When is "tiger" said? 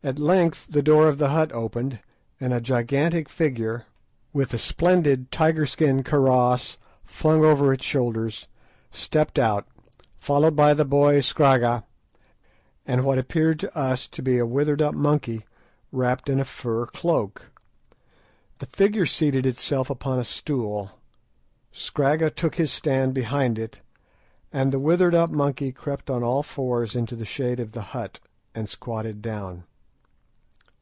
5.32-5.66